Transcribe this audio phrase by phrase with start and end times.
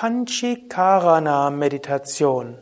[0.00, 2.56] Panchikarana Meditation.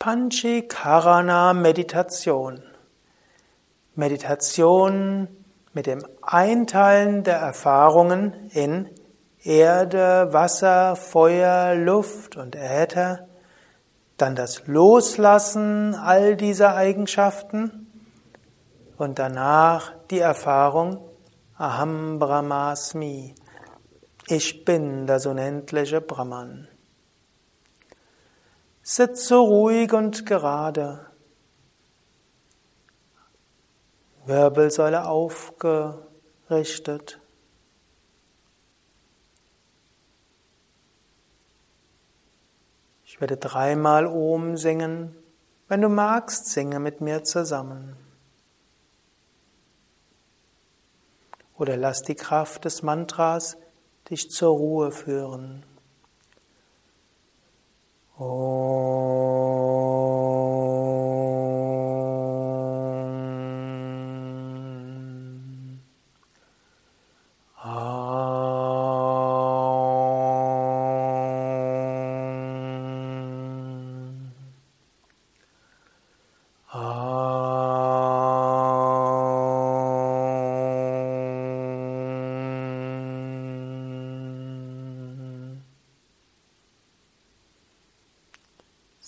[0.00, 2.60] Panchikarana Meditation.
[3.94, 5.28] Meditation
[5.72, 8.90] mit dem Einteilen der Erfahrungen in
[9.44, 13.28] Erde, Wasser, Feuer, Luft und Äther,
[14.16, 17.92] dann das Loslassen all dieser Eigenschaften
[18.96, 21.10] und danach die Erfahrung
[21.56, 23.34] Aham Brahmasmi.
[24.26, 26.66] Ich bin das unendliche Brahman.
[28.82, 31.06] Sitze ruhig und gerade.
[34.24, 37.20] Wirbelsäule aufgerichtet.
[43.14, 45.14] Ich werde dreimal Om singen.
[45.68, 47.94] Wenn du magst, singe mit mir zusammen.
[51.56, 53.56] Oder lass die Kraft des Mantras
[54.10, 55.64] dich zur Ruhe führen.
[58.18, 59.83] Om.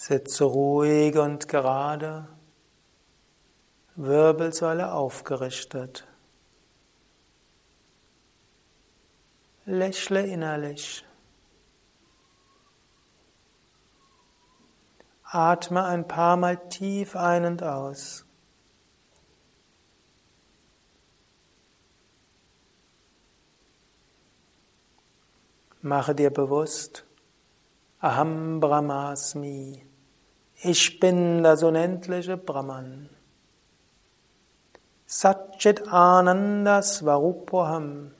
[0.09, 2.29] Sitze ruhig und gerade,
[3.97, 6.07] Wirbelsäule aufgerichtet.
[9.65, 11.05] Lächle innerlich.
[15.25, 18.25] Atme ein paar Mal tief ein und aus.
[25.83, 27.05] Mache dir bewusst,
[27.99, 29.96] Aham Brahmasmi.
[30.63, 33.11] Ich bin das unendliche Brahman.
[35.05, 38.13] Satchit Ananda Svarupoham.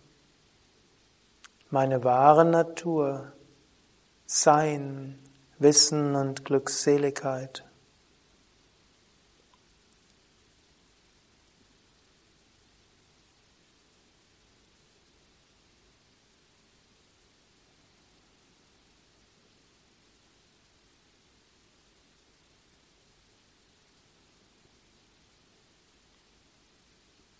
[1.71, 3.33] Meine wahre Natur,
[4.27, 5.19] Sein,
[5.59, 7.66] Wissen und Glückseligkeit.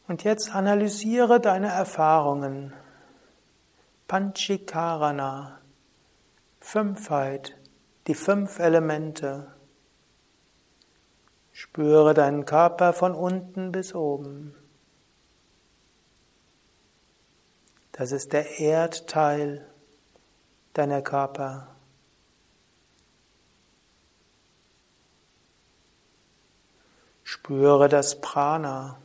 [0.09, 2.73] Und jetzt analysiere deine Erfahrungen.
[4.07, 5.61] Panchikarana,
[6.61, 7.57] Fünfheit,
[8.07, 9.53] die fünf Elemente.
[11.51, 14.55] Spüre deinen Körper von unten bis oben.
[17.91, 19.67] Das ist der Erdteil
[20.75, 21.75] deiner Körper.
[27.25, 29.01] Spüre das Prana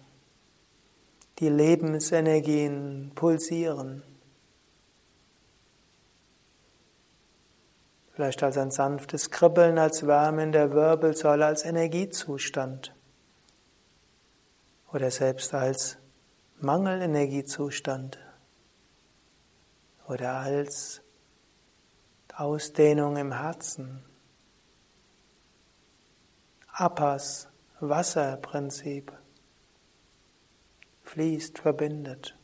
[1.42, 4.04] die Lebensenergien pulsieren.
[8.14, 12.94] Vielleicht als ein sanftes Kribbeln, als Wärme in der Wirbelsäule, als Energiezustand.
[14.94, 15.98] Oder selbst als
[16.60, 18.20] Mangelenergiezustand.
[20.08, 21.02] Oder als
[22.36, 24.04] Ausdehnung im Herzen.
[26.68, 27.48] Appas,
[27.80, 29.12] Wasserprinzip
[31.12, 32.38] fließt, verbindet.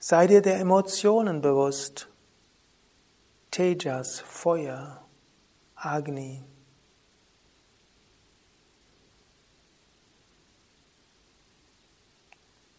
[0.00, 2.08] Sei dir der Emotionen bewusst.
[3.52, 5.06] Tejas, Feuer,
[5.76, 6.44] Agni.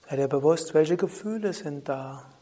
[0.09, 2.36] Sei dir bewusst, welche Gefühle sind da.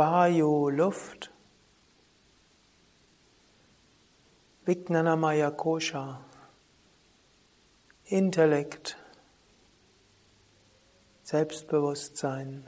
[0.00, 1.30] Vayu Luft,
[4.64, 6.24] Vijnanamaya Kosha,
[8.06, 8.96] Intellekt,
[11.22, 12.66] Selbstbewusstsein.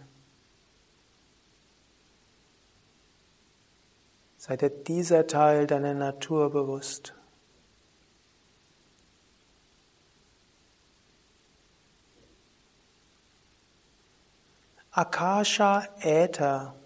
[4.36, 7.14] Sei dir dieser Teil deiner Natur bewusst.
[14.90, 16.81] Akasha Äther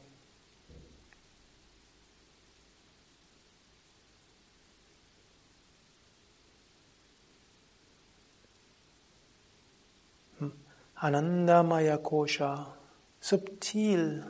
[10.99, 12.75] Anandamaya Kosha,
[13.21, 14.25] subtil,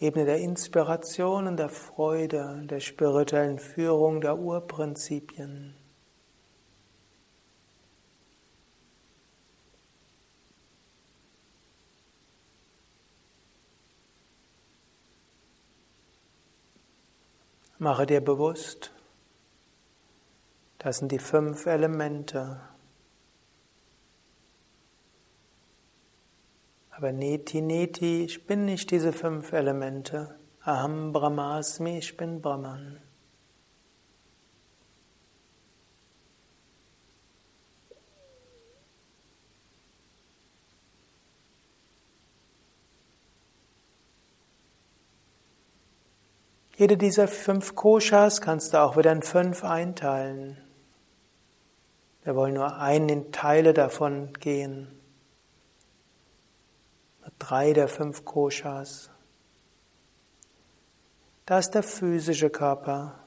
[0.00, 5.76] Ebene der Inspiration und der Freude, der spirituellen Führung der Urprinzipien.
[17.78, 18.90] Mache dir bewusst,
[20.78, 22.69] das sind die fünf Elemente.
[27.00, 30.38] Aber Neti Neti, ich bin nicht diese fünf Elemente.
[30.62, 33.00] Aham Brahmasmi, ich bin Brahman.
[46.76, 50.58] Jede dieser fünf Koshas kannst du auch wieder in fünf einteilen.
[52.24, 54.99] Wir wollen nur einen in Teile davon gehen.
[57.40, 59.10] Drei der fünf Koshas.
[61.46, 63.18] Da ist der physische Körper.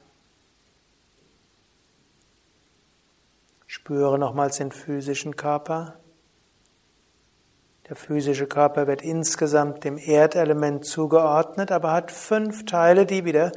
[3.66, 5.98] Spüre nochmals den physischen Körper.
[7.88, 13.52] Der physische Körper wird insgesamt dem Erdelement zugeordnet, aber hat fünf Teile, die wieder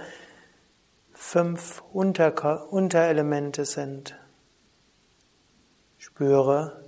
[1.13, 4.19] fünf Unter Unterelemente sind.
[5.98, 6.86] Spüre,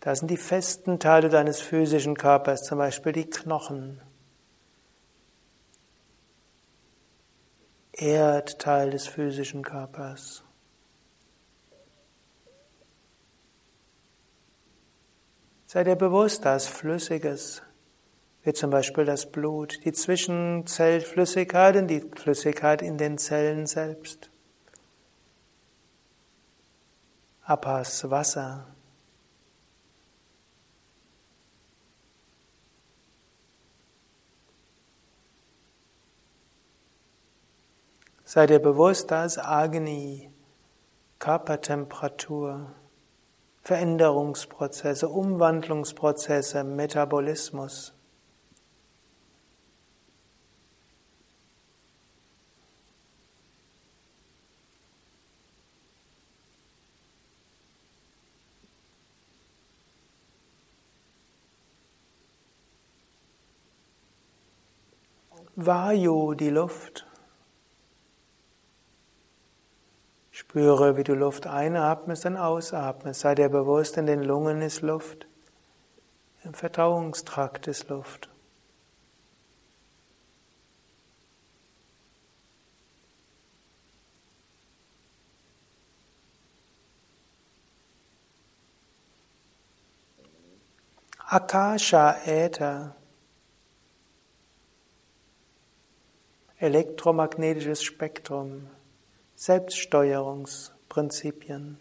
[0.00, 4.00] da sind die festen Teile deines physischen Körpers, zum Beispiel die Knochen.
[7.92, 10.44] Erdteil des physischen Körpers.
[15.66, 17.62] Sei dir bewusst, da ist Flüssiges,
[18.42, 24.30] wie zum Beispiel das Blut, die Zwischenzellflüssigkeit und die Flüssigkeit in den Zellen selbst.
[27.42, 28.77] Apas Wasser.
[38.30, 40.30] Sei dir bewusst, da ist Agni,
[41.18, 42.74] Körpertemperatur.
[43.62, 47.94] Veränderungsprozesse, Umwandlungsprozesse, Metabolismus.
[65.56, 67.07] Vayu, die Luft.
[70.38, 73.22] Spüre, wie du Luft einatmest und ausatmest.
[73.22, 75.26] Sei dir bewusst, in den Lungen ist Luft,
[76.44, 78.30] im Verdauungstrakt ist Luft.
[91.26, 92.94] Akasha Äther.
[96.58, 98.70] Elektromagnetisches Spektrum.
[99.40, 101.78] Selbststeuerungsprinzipien,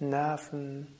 [0.00, 0.92] Nerven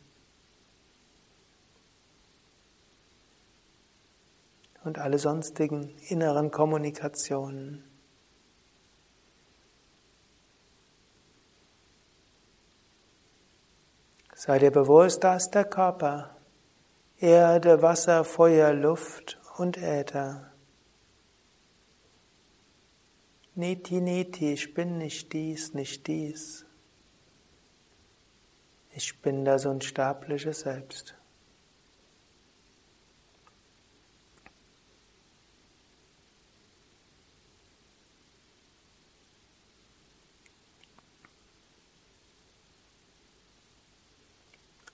[4.84, 7.82] und alle sonstigen inneren Kommunikationen.
[14.36, 16.36] Sei dir bewusst, da ist der Körper,
[17.18, 20.53] Erde, Wasser, Feuer, Luft und Äther.
[23.56, 26.66] Neti, neti, ich bin nicht dies, nicht dies.
[28.90, 31.14] Ich bin das unsterbliche Selbst.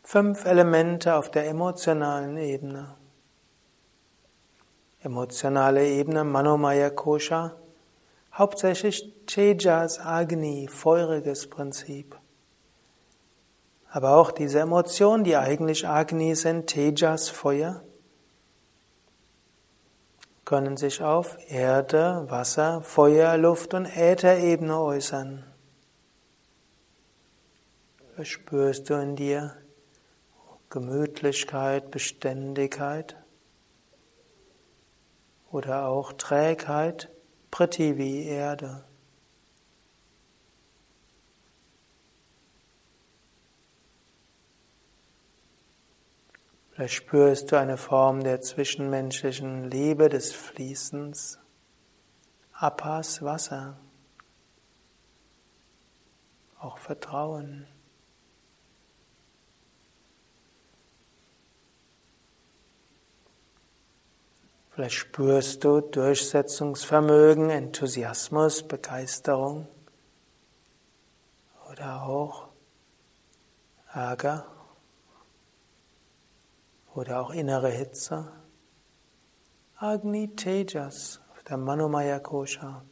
[0.03, 2.95] Fünf Elemente auf der emotionalen Ebene.
[5.01, 7.57] Emotionale Ebene, Manomaya Kosha
[8.41, 12.19] hauptsächlich Tejas Agni, feuriges Prinzip.
[13.91, 17.85] Aber auch diese Emotionen, die eigentlich Agni sind, Tejas Feuer,
[20.47, 25.45] können sich auf Erde, Wasser, Feuer, Luft und Ätherebene äußern.
[28.23, 29.55] Spürst du in dir
[30.71, 33.17] Gemütlichkeit, Beständigkeit
[35.51, 37.11] oder auch Trägheit?
[37.51, 38.85] Prithivi, Erde.
[46.73, 51.39] Vielleicht spürst du eine Form der zwischenmenschlichen Liebe, des Fließens.
[52.53, 53.79] Apas Wasser.
[56.59, 57.67] Auch Vertrauen.
[64.81, 69.69] Vielleicht spürst du Durchsetzungsvermögen, Enthusiasmus, Begeisterung
[71.71, 72.49] oder auch
[73.93, 74.47] Ärger
[76.95, 78.33] oder auch innere Hitze.
[79.77, 82.83] Agni Tejas der Manomaya Kosha.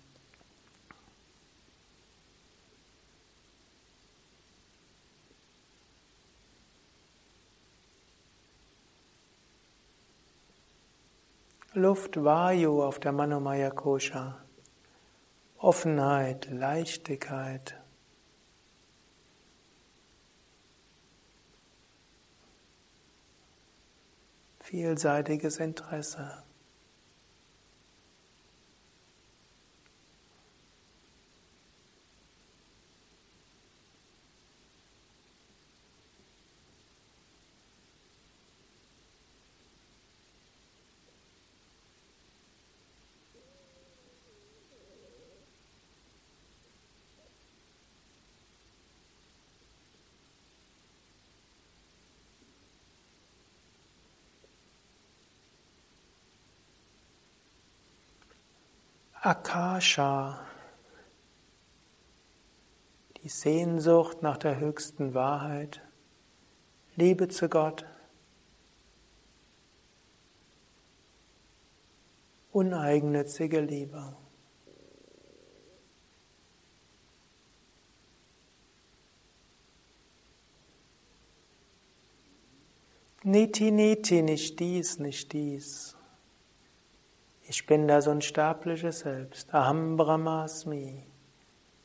[11.75, 14.43] Luft Vayu auf der Manomaya Kosha.
[15.59, 17.79] Offenheit, Leichtigkeit.
[24.61, 26.43] Vielseitiges Interesse.
[59.21, 60.39] Akasha,
[63.17, 65.83] die Sehnsucht nach der höchsten Wahrheit,
[66.95, 67.85] Liebe zu Gott,
[72.53, 74.17] uneigennützige Liebe.
[83.25, 85.98] Niti, niti, nicht dies, nicht dies.
[87.50, 89.55] Ich bin das unsterbliche Selbst.
[89.55, 91.07] Aham Brahmasmi.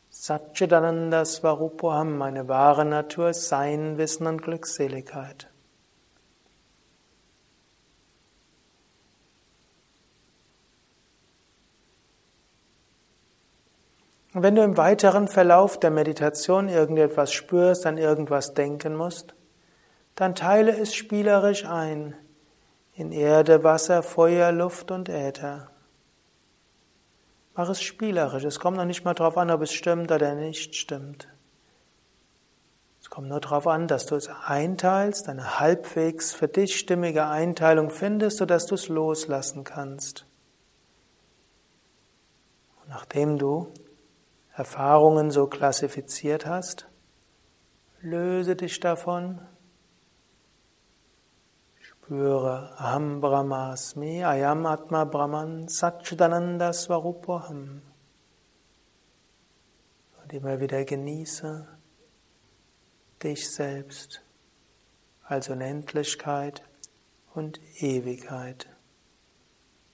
[0.10, 5.50] Satchidananda Svarupoham, meine wahre Natur, Sein, Wissen und Glückseligkeit.
[14.34, 19.34] Und wenn du im weiteren Verlauf der Meditation irgendetwas spürst, an irgendwas denken musst,
[20.16, 22.16] dann teile es spielerisch ein
[22.96, 25.70] in Erde, Wasser, Feuer, Luft und Äther.
[27.56, 28.44] Mach es spielerisch.
[28.44, 31.28] Es kommt noch nicht mal darauf an, ob es stimmt oder nicht stimmt.
[33.02, 37.90] Es kommt nur darauf an, dass du es einteilst, eine halbwegs für dich stimmige Einteilung
[37.90, 40.26] findest, sodass du es loslassen kannst.
[42.82, 43.72] Und nachdem du
[44.56, 46.88] Erfahrungen so klassifiziert hast,
[48.02, 49.42] löse dich davon
[52.04, 57.82] Spüre Aham Brahmasmi, Ayam Atma Brahman, Satchidananda Swarupoham.
[60.22, 61.66] Und immer wieder genieße
[63.24, 64.22] dich selbst
[65.24, 66.68] als Unendlichkeit
[67.34, 68.68] und Ewigkeit.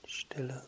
[0.04, 0.66] Stille.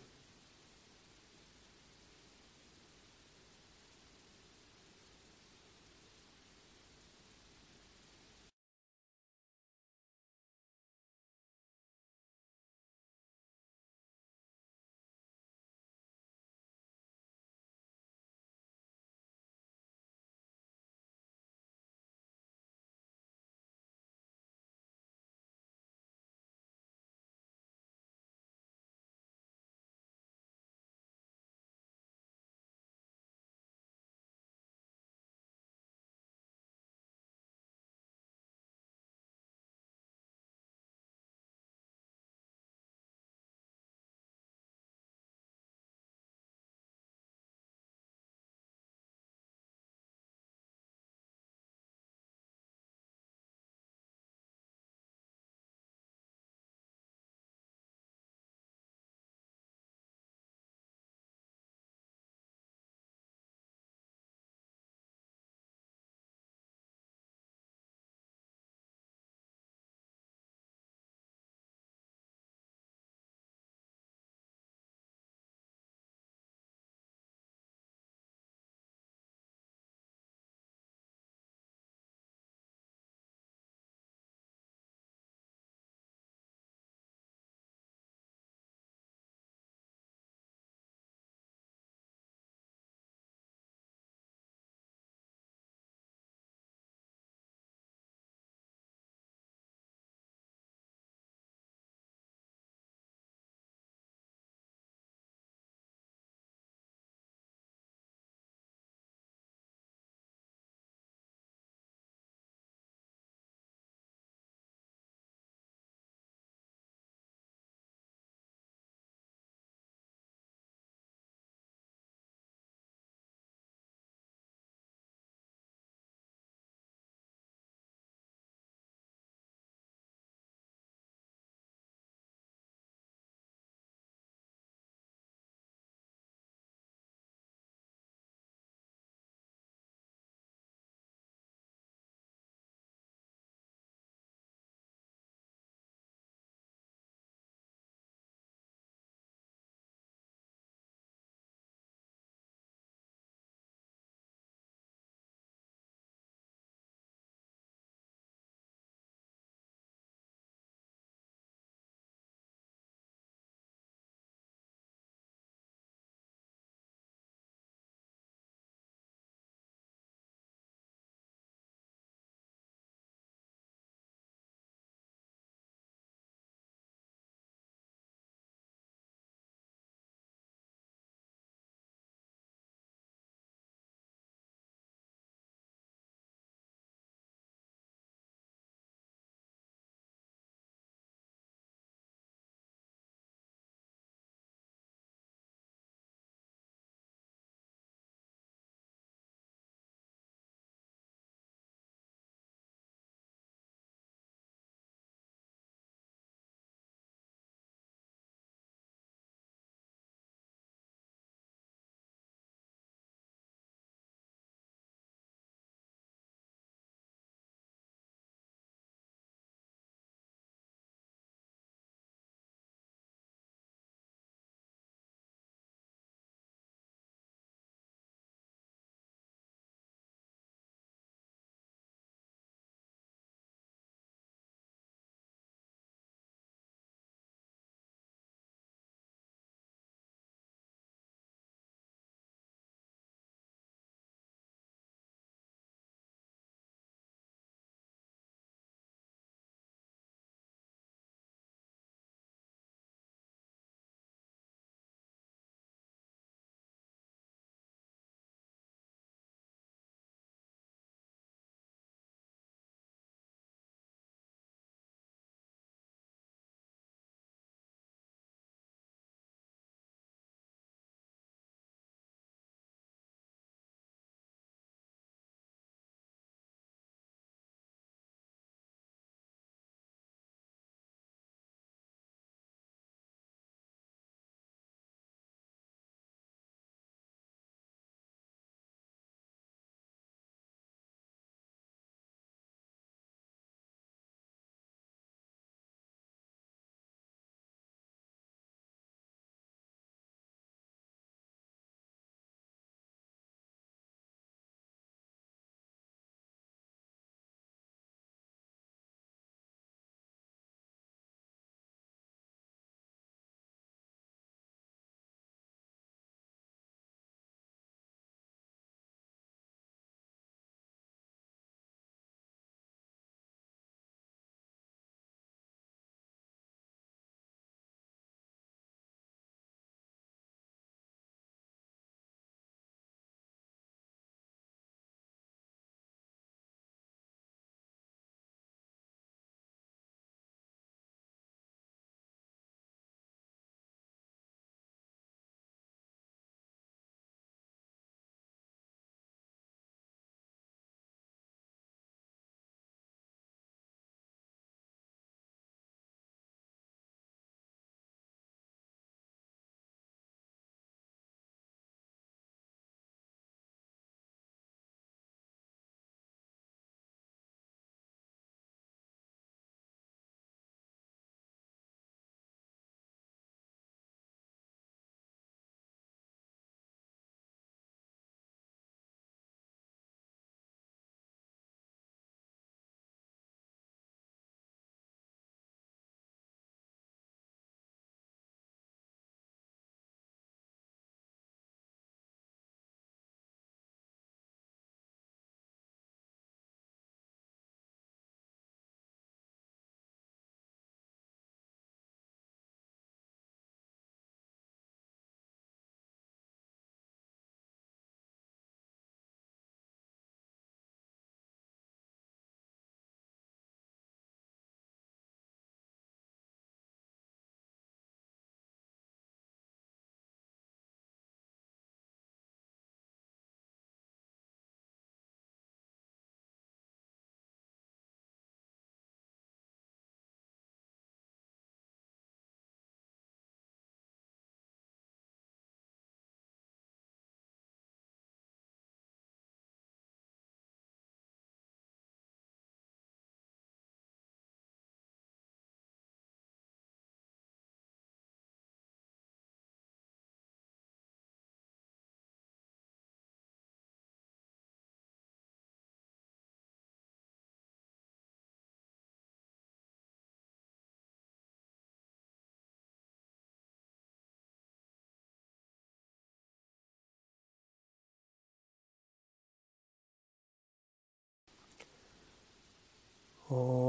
[473.33, 473.62] Satchidananda